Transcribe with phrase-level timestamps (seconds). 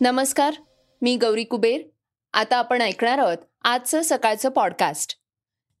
[0.00, 0.54] नमस्कार
[1.02, 1.80] मी गौरी कुबेर.
[2.32, 5.14] आता आपण ऐकणार आहोत आजचं सकाळचं पॉडकास्ट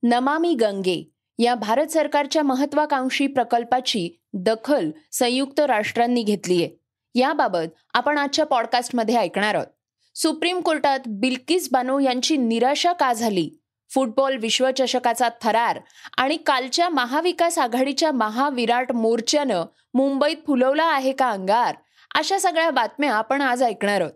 [0.02, 6.76] नमामी गंगे या भारत सरकारच्या महत्वाकांक्षी प्रकल्पाची दखल संयुक्त राष्ट्रांनी घेतली आहे.
[7.14, 9.66] याबाबत आपण आजच्या पॉडकास्टमध्ये ऐकणार आहोत.
[10.14, 13.50] सुप्रीम कोर्टात बिल्किस बानो यांची निराशा का झाली?
[13.94, 15.78] फुटबॉल विश्वचषकाचा थरार
[16.16, 21.74] आणि कालच्या महाविकास आघाडीच्या महाविराट मोर्चानं मुंबईत फुलवला आहे का अंगार?
[22.16, 24.12] अशा सगळ्या बातम्या आपण आज ऐकणार आहोत.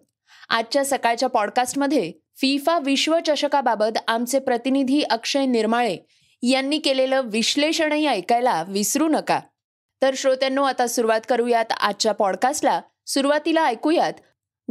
[0.48, 5.96] आजच्या सकाळच्या पॉडकास्टमध्ये फिफा विश्वचषकाबाबत आमचे प्रतिनिधी अक्षय निर्माळे
[6.42, 9.40] यांनी केलेलं विश्लेषणही ऐकायला विसरू नका.
[10.02, 12.80] तर श्रोत्यांनो आता सुरुवात करूयात आजच्या पॉडकास्टला.
[13.06, 14.12] सुरुवातीला ऐकूयात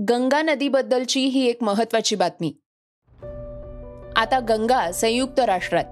[0.09, 2.54] गंगा नदीबद्दलची ही एक महत्वाची बातमी.
[4.16, 5.86] आता गंगा संयुक्त राष्ट्रात.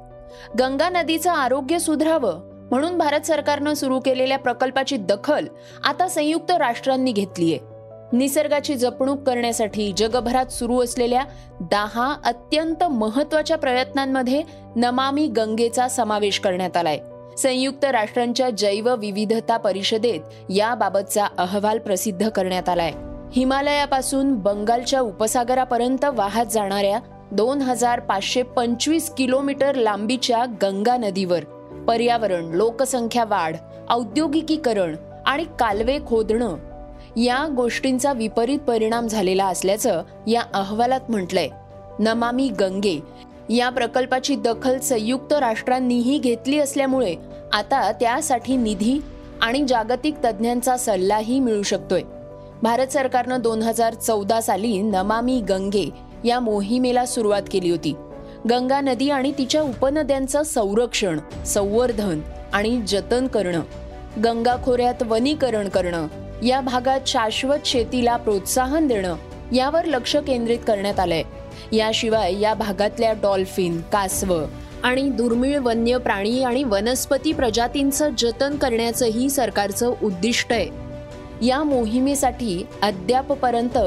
[0.60, 5.46] गंगा नदीचं आरोग्य सुधरावं म्हणून भारत सरकारनं सुरू केलेल्या प्रकल्पाची दखल
[5.84, 7.58] आता संयुक्त राष्ट्रांनी घेतलीय.
[8.14, 11.24] निसर्गाची जपणूक करण्यासाठी जगभरात सुरू असलेल्या
[11.62, 14.44] दहा अत्यंत महत्त्वाच्या प्रयत्नांमध्ये
[14.76, 17.00] नमामी गंगेचा समावेश करण्यात आलाय.
[17.38, 22.92] संयुक्त राष्ट्रांच्या जैव विविधता परिषदेत याबाबतचा अहवाल प्रसिद्ध करण्यात आलाय.
[23.36, 27.00] हिमालयापासून बंगालच्या उपसागरापर्यंत वाहत जाणाऱ्या
[27.32, 31.40] दोन हजार पाचशे पंचवीस किलोमीटर लांबीच्या गंगा नदीवर
[31.88, 33.56] पर्यावरण लोकसंख्या वाढ
[33.90, 36.56] औद्योगिकीकरण आणि कालवे खोदणं
[37.18, 41.48] या गोष्टींचा विपरीत परिणाम झालेला असल्याचं या अहवालात म्हटलंय.
[42.00, 43.00] नमामी गंगे
[43.50, 47.16] या प्रकल्पाची दखल संयुक्त राष्ट्रांनीही घेतली असल्यामुळे
[47.54, 49.00] आता त्यासाठी निधी
[49.42, 52.02] आणि जागतिक तज्ज्ञांचा सल्लाही मिळू शकतोय.
[52.62, 55.90] भारत सरकारनं दोन हजार चौदा साली नमामी गंगे
[56.24, 57.96] या मोहिमेला सुरुवात केली होती.
[58.50, 62.20] गंगा नदी आणि तिच्या उपनद्यांचं संरक्षण संवर्धन
[62.54, 63.62] आणि जतन करणं
[64.24, 66.08] गंगा खोऱ्यात वनीकरण करणं
[66.44, 69.16] या भागात शाश्वत शेतीला प्रोत्साहन देणं
[69.54, 71.24] यावर लक्ष केंद्रित करण्यात आलंय.
[71.72, 74.46] याशिवाय या भागातल्या डॉल्फिन कासव
[74.84, 80.70] आणि दुर्मिळ वन्य प्राणी आणि वनस्पती प्रजातींचं जतन करण्याचंही सरकारचं उद्दिष्ट आहे.
[81.46, 83.78] या मोहिमेसाठी अद्यापपर्यंत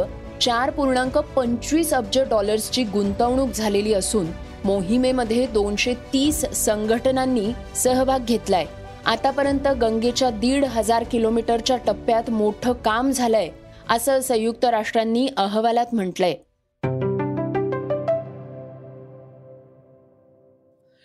[0.40, 4.26] चार पूर्णांक पंचवीस अब्ज डॉलर्सची गुंतवणूक झालेली असून
[4.64, 8.66] मोहिमेमध्ये दोनशे तीस संघटनांनी सहभाग घेतलाय.
[9.06, 13.48] आतापर्यंत गंगेच्या दीड हजार किलोमीटरच्या टप्प्यात मोठं काम झालंय
[13.88, 16.34] असं संयुक्त राष्ट्रांनी अहवालात म्हटलंय.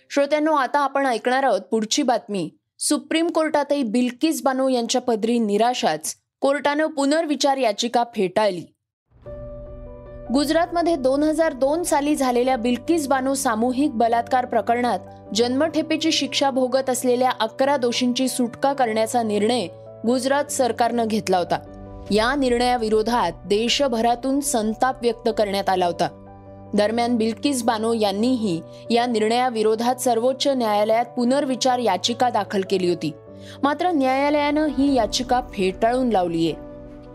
[0.09, 2.49] श्रोत्यांनो आता आपण ऐकणार आहोत पुढची बातमी.
[2.79, 6.15] सुप्रीम कोर्टातही बिल्किस बानो यांच्या पदरी निराशाच.
[6.41, 8.74] कोर्टानं पुनर्विचार याचिका फेटाळली.
[10.33, 14.99] गुजरातमध्ये दोन हजार दोन साली झालेल्या बिल्किस बानो सामूहिक बलात्कार प्रकरणात
[15.35, 19.67] जन्मठेपेची शिक्षा भोगत असलेल्या अकरा दोषींची सुटका करण्याचा निर्णय
[20.05, 21.59] गुजरात सरकारनं घेतला होता.
[22.11, 26.07] या निर्णयाविरोधात देशभरातून संताप व्यक्त करण्यात आला होता.
[26.73, 33.11] दरम्यान बिल्किस बानो यांनीही या निर्णयाविरोधात सर्वोच्च न्यायालयात पुनर्विचार याचिका दाखल केली होती.
[33.63, 36.64] मात्र न्यायालयानं ही याचिका फेटाळून लावलीय.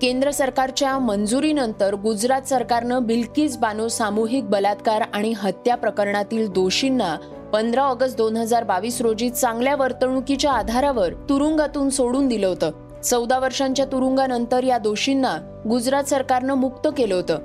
[0.01, 7.17] केंद्र सरकारच्या मंजुरीनंतर गुजरात सरकारनं बिल्किस बानो सामूहिक बलात्कार आणि हत्या प्रकरणातील दोषींना
[7.53, 12.71] पंधरा ऑगस्ट दोन हजार बावीस रोजी चांगल्या वर्तणुकीच्या आधारावर तुरुंगातून सोडून दिलं होतं.
[13.01, 15.37] चौदा वर्षांच्या तुरुंगानंतर या दोषींना
[15.69, 17.39] गुजरात सरकारनं मुक्त केलं होतं.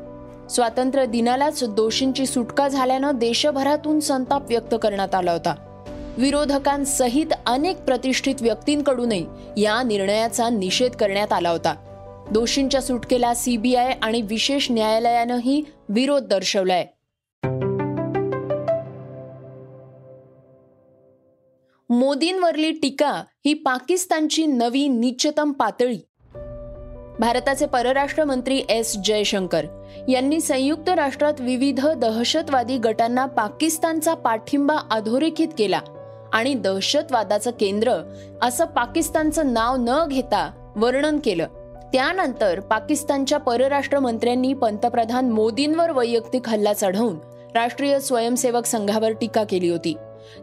[0.49, 5.55] स्वातंत्र्य दिनालाच दोषींची सुटका झाल्यानं देशभरातून संताप व्यक्त करण्यात आला होता.
[6.17, 9.25] विरोधकांसहित अनेक प्रतिष्ठित व्यक्तींकडूनही
[9.57, 11.75] या निर्णयाचा निषेध करण्यात आला होता.
[12.31, 16.85] दोषींच्या सुटकेला सीबीआय आणि विशेष न्यायालयानंही विरोध दर्शवलाय.
[21.89, 25.97] मोदींवरली टीका ही पाकिस्तानची नवी निचतम पातळी.
[27.19, 29.65] भारताचे परराष्ट्र मंत्री एस जयशंकर
[30.09, 35.79] यांनी संयुक्त राष्ट्रात विविध दहशतवादी गटांना पाकिस्तानचा पाठिंबा अधोरेखित केला
[36.33, 37.91] आणि दहशतवादाचं केंद्र
[38.41, 41.47] असं पाकिस्तानचं नाव न घेता वर्णन केलं.
[41.95, 47.15] त्यानंतर पाकिस्तानच्या परराष्ट्र मंत्र्यांनी पंतप्रधान मोदींवर वैयक्तिक हल्ला चढवून
[47.55, 49.95] राष्ट्रीय स्वयंसेवक संघावर टीका केली होती.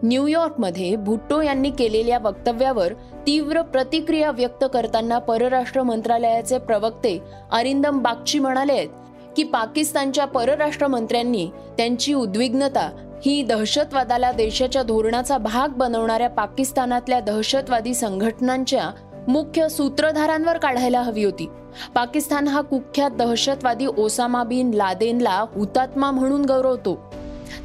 [0.03, 2.93] न्यूयॉर्कमध्ये भुट्टो यांनी केलेल्या वक्तव्यावर
[3.27, 7.19] तीव्र प्रतिक्रिया व्यक्त करताना परराष्ट्र मंत्रालयाचे प्रवक्ते
[7.53, 8.89] अरिंदम बागची म्हणाले आहेत
[9.37, 12.91] की पाकिस्तानच्या परराष्ट्र मंत्र्यांनी त्यांची उद्विग्नता
[13.25, 18.91] ही दहशतवादाला देशाच्या धोरणाचा भाग बनवणाऱ्या पाकिस्तानातल्या दहशतवादी संघटनांच्या
[19.29, 21.49] मुख्य सूत्रधारांवर काढायला हवी होती.
[21.95, 27.13] पाकिस्तान हा कुख्यात दहशतवादी ओसामा बिन लादेनला हुतात्मा म्हणून गौरवतो.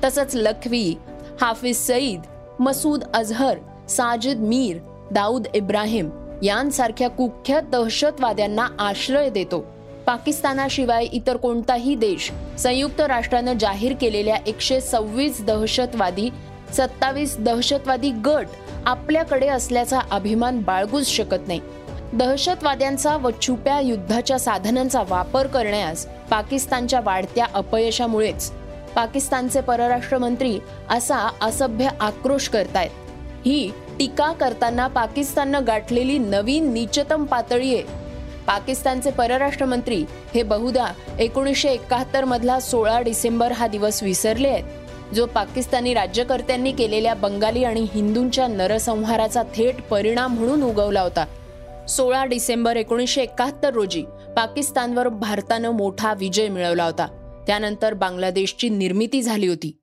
[0.04, 0.96] तसंच लखवी
[1.42, 2.22] हाफिज सईद
[2.60, 3.58] मसूद अझहर
[3.90, 4.78] साजिद मीर
[5.12, 6.10] दाऊद इब्राहिम
[6.44, 9.66] यांसारख्या कुख्यात दहशतवाद्यांना आश्रय देतो.
[10.06, 16.30] पाकिस्तानाशिवाय इतर कोणताही देश संयुक्त राष्ट्रानं जाहीर केलेल्या एकशे सव्वीस दहशतवादी
[16.74, 18.48] सत्तावीस दहशतवादी गट
[18.86, 21.60] आपल्याकडे असल्याचा अभिमान बाळगूच शकत नाही.
[22.14, 28.52] दहशतवाद्यांचा व छुप्या युद्धाच्या साधनांचा वापर करण्यास पाकिस्तानच्या वाढत्या अपयशामुळेच
[28.96, 30.60] पाकिस्तानचे परराष्ट्र मंत्री
[30.90, 32.90] असा असभ्य आक्रोश करतायत.
[33.46, 37.84] ही टीका करताना पाकिस्ताननं गाठलेली नवीन नीचतम पातळी आहे.
[38.48, 40.86] पाकिस्तानचे परराष्ट्र मंत्री हे बहुधा
[41.20, 44.64] एकोणीसशे एकाहत्तर मधला सोळा डिसेंबर हा दिवस विसरले आहेत.
[45.14, 51.26] जो पाकिस्तानी राज्यकर्त्यांनी केलेल्या बंगाली आणि हिंदूंच्या नरसंहाराचा थेट परिणाम म्हणून उगवला होता.
[51.88, 54.04] सोळा डिसेंबर एकोणीसशे एकाहत्तर रोजी
[54.36, 57.08] पाकिस्तानवर भारतानं मोठा विजय मिळवला होता.
[57.48, 59.80] त्यानंतर बांगलादेशची निर्मिती झाली होती.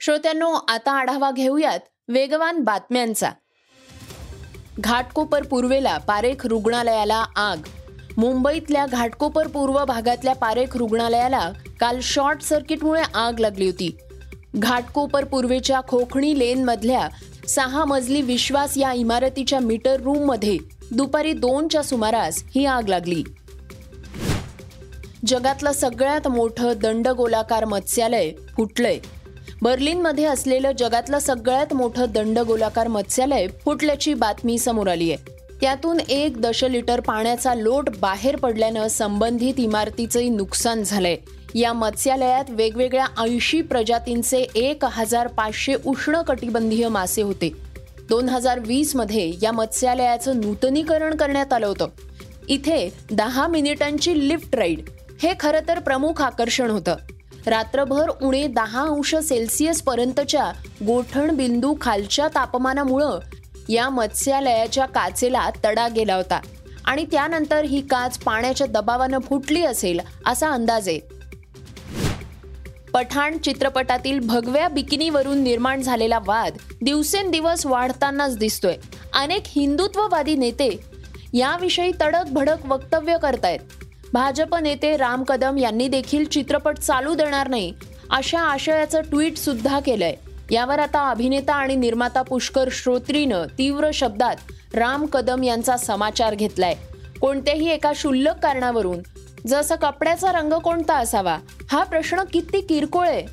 [0.00, 3.30] श्रोत्यांनो आता आढावा घेऊयात वेगवान बातम्यांचा.
[4.78, 7.68] घाटकोपर पूर्वेला पारेख रुग्णालयाला आग
[8.16, 11.50] मुंबईतल्या घाटकोपर पूर्व भागातल्या पारेख रुग्णालयाला
[11.80, 13.96] काल शॉर्ट सर्किटमुळे आग लागली होती.
[14.56, 17.08] घाटकोपर पूर्वेच्या खोखणी लेन मधल्या
[17.48, 20.58] सहा मजली विश्वास या इमारतीच्या मीटर रूममध्ये
[20.90, 23.22] दुपारी दोनच्या सुमारास ही आग लागली.
[25.26, 28.98] जगातलं सगळ्यात मोठं दंडगोलाकार मत्स्यालय फुटलंय.
[29.62, 35.33] बर्लिनमध्ये असलेलं जगातलं सगळ्यात मोठं दंडगोलाकार मत्स्यालय फुटल्याची बातमी समोर आली आहे
[35.64, 41.16] त्यातून एक दशलिटर पाण्याचा लोट बाहेर पडल्यानं संबंधित इमारतीचंही नुकसान झालंय.
[41.54, 47.52] या मत्स्यालयात वेगवेगळ्या ऐंशी प्रजातींचे एक हजार पाचशे उष्णकटिबंधीय मासे होते.
[48.08, 51.88] दोन हजार वीसमध्ये या मत्स्यालयाचं नूतनीकरण करण्यात आलं होतं.
[52.48, 54.80] इथे दहा मिनिटांची लिफ्ट राईड
[55.22, 56.96] हे खरं तर प्रमुख आकर्षण होतं.
[57.46, 60.52] रात्रभर उणे दहा अंश सेल्सिअस पर्यंतच्या
[60.86, 63.18] गोठण बिंदू खालच्या तापमानामुळं
[63.68, 66.40] या मत्स्यालयाच्या काचेला तडा गेला होता.
[66.84, 71.00] आणि त्यानंतर ही काच पाण्याच्या दबावानं फुटली असेल असा अंदाज आहे.
[72.94, 78.76] पठाण चित्रपटातील भगव्या बिकिनीवरून निर्माण झालेला वाद दिवसेंदिवस वाढतानाच दिसतोय.
[79.14, 80.80] अनेक हिंदुत्ववादी नेते
[81.32, 83.58] याविषयी तडक भडक वक्तव्य करतायत.
[84.12, 87.74] भाजप नेते राम कदम यांनी देखील चित्रपट चालू देणार नाही
[88.10, 90.14] अशा आशयाचं ट्विट सुद्धा केलंय.
[90.50, 94.36] यावर आता अभिनेता आणि निर्माता पुष्कर श्रोत्रीनं तीव्र शब्दात
[94.74, 96.74] राम कदम यांचा समाचार घेतलाय.
[97.20, 98.98] कोणत्याही एका क्षुल्लक कारणावरून
[99.46, 101.38] जसं कपड्याचा रंग कोणता असावा
[101.70, 103.26] हा प्रश्न किती किरकोळ आहे?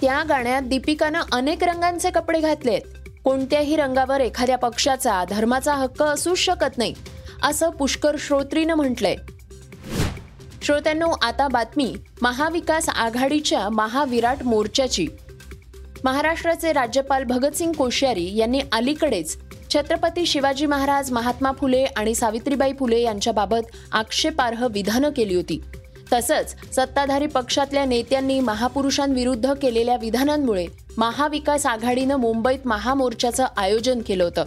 [0.00, 2.80] त्या गाण्यात दीपिकानं अनेक रंगांचे कपडे घातलेत.
[3.24, 6.94] कोणत्याही रंगावर एखाद्या पक्षाचा धर्माचा हक्क असूच शकत नाही
[7.42, 9.16] असं पुष्कर श्रोत्रीनं म्हटलंय.
[10.62, 11.94] श्रोत्यांनो आता बातमी.
[12.22, 15.06] महाविकास आघाडीच्या महाविराट मोर्चाची.
[16.04, 19.36] महाराष्ट्राचे राज्यपाल भगतसिंग कोश्यारी यांनी अलीकडेच
[19.74, 25.60] छत्रपती शिवाजी महाराज महात्मा फुले आणि सावित्रीबाई फुले यांच्याबाबत आक्षेपार्ह विधानं केली होती.
[26.12, 30.66] तसंच सत्ताधारी पक्षातल्या नेत्यांनी महापुरुषांविरुद्ध केलेल्या विधानांमुळे
[30.98, 34.44] महाविकास आघाडीनं मुंबईत महामोर्चाचं आयोजन केलं होतं.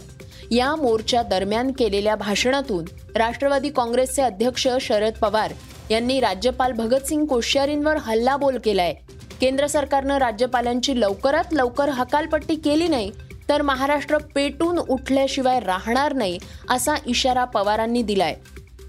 [0.52, 5.54] या मोर्चा दरम्यान केलेल्या भाषणातून राष्ट्रवादी काँग्रेसचे अध्यक्ष शरद पवार
[5.92, 8.94] यांनी राज्यपाल भगतसिंग कोश्यारींवर हल्लाबोल केलाय.
[9.42, 13.12] केंद्र सरकारनं राज्यपालांची लवकरात लवकर हकालपट्टी केली नाही
[13.50, 16.38] तर महाराष्ट्र पेटून उठल्याशिवाय राहणार नाही
[16.70, 18.36] असा इशारा पवारांनी दिलाय.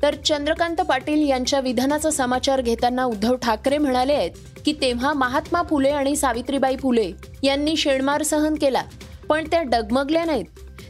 [0.02, 4.30] तर चंद्रकांत पाटील यांच्या विधानाचा समाचार घेताना उद्धव ठाकरे म्हणाले आहेत
[4.64, 7.10] की तेव्हा महात्मा फुले आणि सावित्रीबाई फुले
[7.42, 8.82] यांनी शेणमार सहन केला
[9.28, 10.44] पण त्या डगमगल्या नाहीत.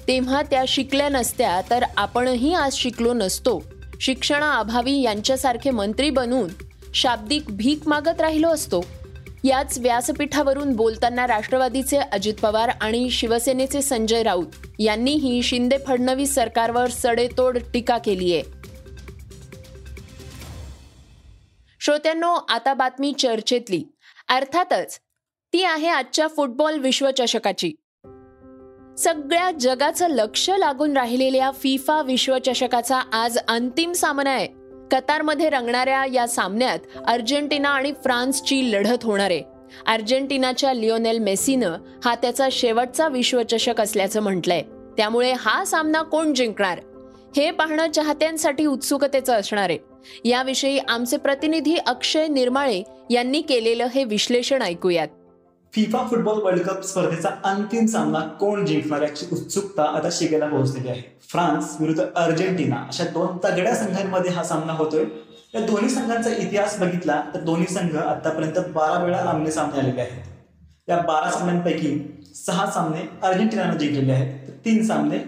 [0.09, 3.63] तेव्हा त्या शिकल्या नसत्या तर आपणही आज शिकलो नसतो.
[4.01, 6.49] शिक्षणाअभावी यांच्यासारखे मंत्री बनून
[6.95, 8.85] शाब्दिक भीक मागत राहिलो असतो.
[9.47, 14.47] याच व्यासपीठावरून बोलताना राष्ट्रवादीचे अजित पवार आणि शिवसेनेचे संजय राऊत
[14.79, 18.43] यांनीही शिंदे फडणवीस सरकारवर सडेतोड टीका केली आहे.
[21.81, 23.85] श्रोत्यांनो आता बातमी चर्चेतली.
[24.29, 24.99] अर्थातच
[25.53, 27.73] ती आहे आजच्या फुटबॉल विश्वचषकाची.
[28.99, 34.49] सगळ्या जगाचं लक्ष लागून राहिलेल्या फिफा विश्वचषकाचा आज अंतिम सामना आहे.
[34.91, 39.43] कतारमध्ये रंगणाऱ्या या सामन्यात अर्जेंटिना आणि फ्रान्सची लढत होणार आहे.
[39.87, 44.63] अर्जेंटिनाच्या लिओनेल मेसीनं हा त्याचा शेवटचा विश्वचषक असल्याचं म्हटलंय.
[44.97, 46.79] त्यामुळे हा सामना कोण जिंकणार?
[47.37, 49.79] हे पाहणं चाहत्यांसाठी उत्सुकतेचं असणार आहे.
[50.25, 55.09] याविषयी आमचे प्रतिनिधी अक्षय निर्माळे यांनी केलेलं हे विश्लेषण ऐकूयात.
[55.73, 61.03] फिफा फुटबॉल वर्ल्ड कप स्पर्धेचा अंतिम सामना कोण जिंकणार याची उत्सुकता आता शिगेला पोहोचलेली आहे.
[61.31, 65.05] फ्रान्स विरुद्ध अर्जेंटिना अशा दोन तगड्या संघांमध्ये हा सामना होतोय.
[65.55, 70.23] या दोन्ही संघांचा इतिहास बघितला तर दोन्ही संघ आतापर्यंत बारा वेळा आमने सामने आलेले आहेत.
[70.89, 71.97] या बारा सामन्यांपैकी
[72.37, 75.19] सहा सामने अर्जेंटिनानं जिंकलेले आहेत तीन सामने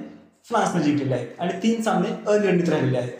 [0.48, 3.12] फ्रान्सने जिंकलेले आहेत आणि तीन सामने अनिर्णित राहिलेले आहेत.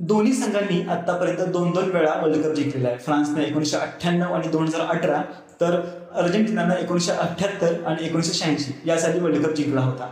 [0.00, 2.98] दोन्ही संघांनी आतापर्यंत दोन दोन वेळा वर्ल्ड कप जिंकलेला आहे.
[2.98, 5.20] फ्रान्सने एकोणीसशे अठ्ठ्याण्णव आणि दोन हजार अठरा
[5.60, 5.80] तर
[6.12, 10.08] अर्जेंटिनानं एकोणीसशे अठ्ठ्याहत्तर आणि एकोणीसशे शहाऐंशी यासाठी वर्ल्ड कप जिंकला होता.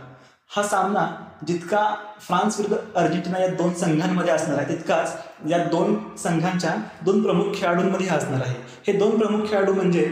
[0.51, 1.07] हा सामना
[1.47, 1.83] जितका
[2.21, 5.15] फ्रान्स विरुद्ध अर्जेंटिना या दोन संघांमध्ये असणार आहे तितकाच
[5.49, 8.55] या दोन संघांच्या दोन प्रमुख खेळाडूंमध्ये हा असणार आहे.
[8.87, 10.05] हे दोन प्रमुख खेळाडू म्हणजे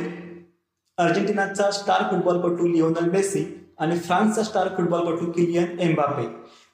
[0.98, 3.46] अर्जेंटिनाचा स्टार फुटबॉलपटू लिओनल मेसी
[3.79, 6.25] आणि फ्रान्सचा स्टार फुटबॉलपटू किलियन एम्बापे.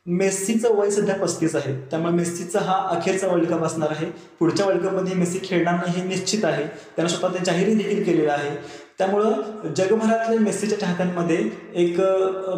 [0.05, 1.73] मेस्सीचं वय सध्या पस्तीस आहे.
[1.91, 4.05] त्यामुळे मेस्सीचा हा अखेरचा वर्ल्ड कप असणार आहे.
[4.39, 6.63] पुढच्या वर्ल्ड कपमध्ये मेस्सी खेळणार नाही हे निश्चित आहे.
[6.95, 8.55] त्यानं स्वतः ते जाहीरही देखील केलेलं आहे.
[8.97, 11.97] त्यामुळं जगभरातल्या मेस्सीच्या चाहत्यांमध्ये एक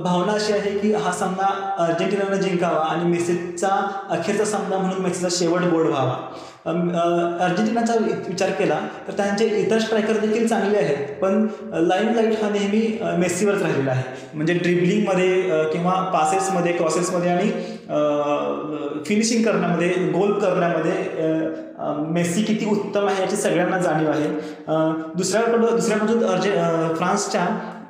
[0.04, 3.70] भावना अशी आहे की हा सामना अर्जेंटिनानं जिंकावा आणि मेस्सीचा
[4.10, 6.18] अखेरचा सामना म्हणून मेस्सीचा शेवट बोर्ड व्हावा.
[6.66, 7.94] अर्जेंटिनाचा
[8.28, 11.08] विचार केला तर त्यांचे इतर स्ट्रायकर देखील चांगले आहेत.
[11.22, 11.46] पण
[11.88, 14.04] लाईन लाइट हा नेहमी मेस्सीवरच राहिलेला आहे.
[14.34, 17.50] म्हणजे ड्रिबलिंगमध्ये किंवा पासेसमध्ये क्रॉसेसमध्ये आणि
[19.06, 20.94] फिनिशिंग करण्यामध्ये गोल करण्यामध्ये
[22.14, 24.28] मेस्सी किती उत्तम आहे याची सगळ्यांना जाणीव आहे.
[25.18, 26.52] दुसऱ्याकडं दुसऱ्या बाजूत अर्जे
[26.98, 27.48] फ्रान्सच्या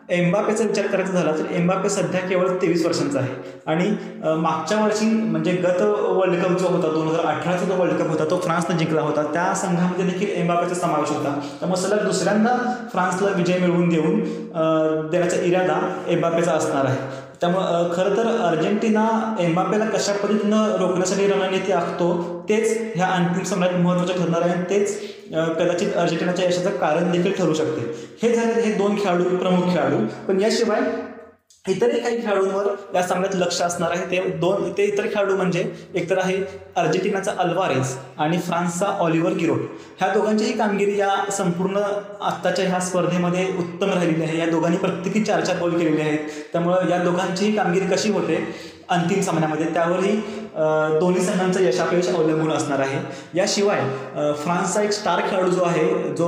[0.10, 3.34] एम्बापेचा विचार करायचा झाला तर एम्बापे सध्या केवळ तेवीस वर्षांचा आहे.
[3.66, 3.90] आणि
[4.42, 8.26] मागच्या वर्षी म्हणजे गत वर्ल्ड कप जो होता दोन हजार अठराचा जो वर्ल्ड कप होता
[8.32, 9.24] तो फ्रान्सनं जिंकला होता.
[9.34, 11.30] त्या संघामध्ये देखील एम्बापेचा समावेश होता.
[11.60, 12.56] त्यामुळे सलग दुसऱ्यांदा
[12.92, 14.20] फ्रान्सला विजय मिळवून देऊन
[15.10, 17.24] देण्याचा इरादा एम्बापेचा असणार आहे.
[17.42, 22.08] त्यामुळं खरं तर अर्जेंटिना एम्बापेला कशा पद्धतीनं रोखण्यासाठी रणनीती आखतो
[22.50, 25.00] तेच ह्या अंतिम सामन्यात महत्त्वाचं ठरणार आहे आणि तेच
[25.58, 27.82] कदाचित अर्जेंटिनाच्या यशाचं कारण देखील ठरू शकते.
[28.22, 29.98] हे झाले हे दोन खेळाडू प्रमुख खेळाडू.
[30.27, 30.82] पण याशिवाय
[31.68, 34.06] इतरही काही खेळाडूंवर या सामन्यात लक्ष असणार आहे.
[34.12, 35.64] ते दोन ते इतर खेळाडू म्हणजे
[35.96, 36.36] एकतर आहे
[36.76, 39.62] अर्जेंटिनाचा अल्वारेस आणि फ्रान्सचा ऑलिव्हर गिरोट
[40.00, 41.82] ह्या दोघांचीही कामगिरी या संपूर्ण
[42.22, 44.38] आत्ताच्या ह्या स्पर्धेमध्ये उत्तम राहिलेली आहे.
[44.40, 46.30] या दोघांनी प्रत्येकी चार चार गोल केलेले आहेत.
[46.54, 48.44] त्यामुळं या दोघांचीही कामगिरी कशी होते?
[48.90, 49.66] अंतिम सामन्यामध्ये.
[49.74, 50.20] त्यावरही
[51.00, 53.00] दोन्ही संघांचं यशापयश अवलंबून असणार आहे.
[53.36, 53.80] याशिवाय
[54.44, 56.28] फ्रान्सचा एक स्टार खेळाडू जो आहे जो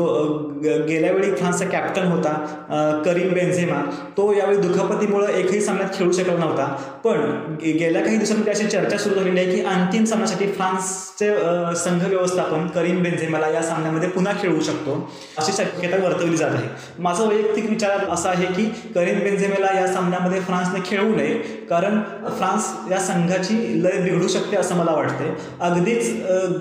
[0.87, 3.81] गेल्या वेळी फ्रान्सचा कॅप्टन होता करीम बेन्झेमा
[4.17, 6.65] तो यावेळी दुखापतीमुळं एकही सामन्यात खेळू शकला नव्हता.
[7.03, 11.29] पण गेल्या काही दिवसांमध्ये अशी चर्चा सुरू झालेली आहे की अंतिम सामन्यासाठी फ्रान्सचे
[11.75, 14.99] संघ व्यवस्थापन करीम बेन्झेमाला या सामन्यामध्ये पुन्हा खेळू शकतो
[15.37, 16.67] अशी शक्यता वर्तवली जात आहे.
[16.99, 18.65] माझा वैयक्तिक विचार असा आहे की
[18.95, 21.33] करीम बेन्झेमेला या सामन्यामध्ये फ्रान्सने खेळू नये
[21.69, 26.13] कारण फ्रान्स या संघाची लय घडू शकते असं मला वाटते अगदीच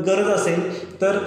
[0.06, 0.60] गरज असेल
[1.00, 1.18] तर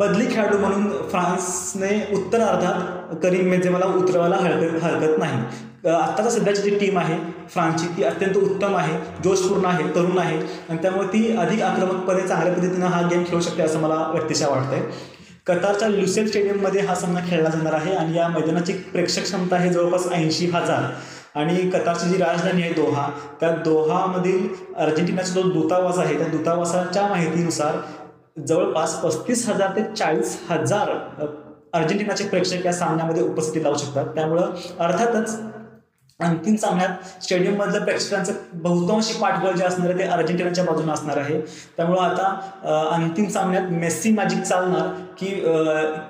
[0.00, 5.38] बदली खेळाडू म्हणून फ्रान्सने उत्तर अर्धात करीम मेझेमाला उतरवायला हरकत हरकत नाही.
[5.86, 7.16] आत्ताचा सध्याची जी टीम आहे
[7.52, 8.94] फ्रान्सची ती अत्यंत उत्तम आहे
[9.24, 10.38] जोशपूर्ण आहे तरुण आहे.
[10.68, 14.82] आणि त्यामुळे ती अधिक आक्रमकपणे चांगल्या पद्धतीनं हा गेम खेळू शकते असं मला व्यक्तिशा वाटतंय.
[15.46, 20.06] कतारच्या लुसेल स्टेडियममध्ये हा सामना खेळला जाणार आहे आणि या मैदानाची प्रेक्षक क्षमता आहे जवळपास
[20.12, 20.84] ऐंशी हजार.
[21.34, 23.08] आणि कतारची जी राजधानी आहे दोहा
[23.40, 27.78] त्या दोहामधील अर्जेंटिनाचा जो दूतावास आहे त्या दूतावासाच्या माहितीनुसार
[28.46, 30.90] जवळपास पस्तीस हजार ते चाळीस हजार
[31.72, 34.06] अर्जेंटिनाचे प्रेक्षक या सामन्यामध्ये उपस्थिती लावू शकतात.
[34.14, 35.36] त्यामुळं अर्थातच
[36.20, 41.40] अंतिम सामन्यात स्टेडियममधलं प्रेक्षकांचं बहुतांशी पाठबळ जे असणार आहे ते अर्जेंटिनाच्या बाजूने असणार आहे.
[41.76, 45.30] त्यामुळं आता अंतिम सामन्यात मेस्सी मॅजिक चालणार की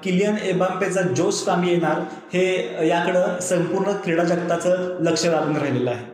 [0.05, 2.01] किलियन एबाम्पेचा जोश कामी येणार
[2.33, 6.05] हे याकडं संपूर्ण क्रीडा जगताचं लक्ष लागून राहिलेलं आहे.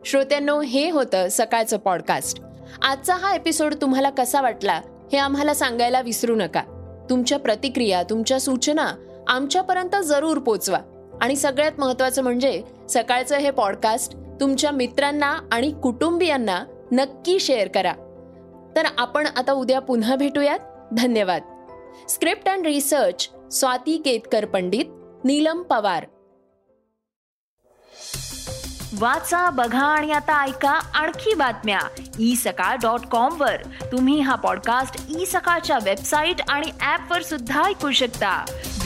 [0.00, 2.40] श्रोत्यांनो हे होतं सकाळचं पॉडकास्ट
[2.82, 4.80] आजचा हा एपिसोड तुम्हाला कसा वाटला
[5.12, 6.62] हे आम्हाला सांगायला विसरू नका.
[7.10, 8.92] तुमच्या प्रतिक्रिया तुमच्या सूचना
[9.28, 10.78] आमच्यापर्यंत जरूर पोचवा.
[11.22, 17.92] आणि सगळ्यात महत्वाचं म्हणजे सकाळचं हे पॉडकास्ट तुमच्या मित्रांना आणि कुटुंबियांना नक्की शेअर करा.
[18.76, 20.58] तर आपण आता उद्या पुन्हा भेटूयात.
[20.96, 21.42] धन्यवाद.
[22.08, 24.84] Script and research Swati Ketkar Pandit
[25.24, 26.04] Neelam Pawar.
[28.98, 31.80] वाचा बघा आणि आता ऐका आणखी बातम्या.
[32.18, 33.56] ई सकाळ डॉट कॉम वर.
[33.92, 38.44] तुम्ही हा पॉडकास्ट ई सकाळच्या वेबसाईट आणि ऍप वर सुद्धा ऐकू शकता.